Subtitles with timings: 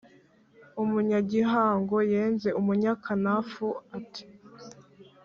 [0.83, 3.65] umunyagihango yenze umunyakanapfu
[3.97, 4.23] ati